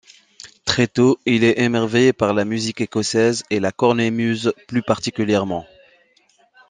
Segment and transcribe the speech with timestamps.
[0.65, 5.67] Très tôt, il est émerveillé par la musique écossaise et la cornemuse plus particulièrement.